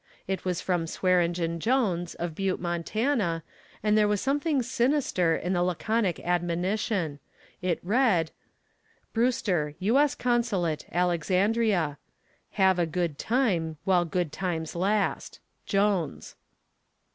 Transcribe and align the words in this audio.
It 0.27 0.43
was 0.43 0.61
from 0.61 0.87
Swearengen 0.87 1.59
Jones, 1.59 2.15
of 2.15 2.33
Butte, 2.33 2.59
Montana, 2.59 3.43
and 3.83 3.95
there 3.95 4.07
was 4.07 4.19
something 4.19 4.63
sinister 4.63 5.35
in 5.35 5.53
the 5.53 5.61
laconic 5.61 6.19
admonition. 6.21 7.19
It 7.61 7.79
read: 7.83 8.31
"BREWSTER, 9.13 9.75
U.S. 9.77 10.15
CONSULATE, 10.15 10.87
ALEXANDRIA. 10.91 11.99
"Have 12.53 12.79
a 12.79 12.87
good 12.87 13.19
time 13.19 13.77
while 13.83 14.05
good 14.05 14.31
times 14.31 14.75
last. 14.75 15.39
"JONES." 15.67 16.35